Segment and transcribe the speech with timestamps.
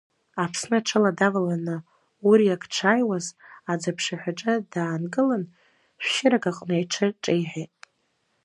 [0.43, 1.77] Аԥсны ҽыла даваланы
[2.29, 3.25] уриак дшааиуаз,
[3.71, 5.43] аӡы аԥшаҳәаҿы даанкылан,
[6.05, 7.73] шәшьырак аҟны иҽы ҿеиҳәеит.